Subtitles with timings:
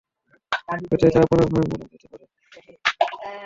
[0.67, 2.25] হয়তো এতে আপনার ভাই মরেও যেতে পারে?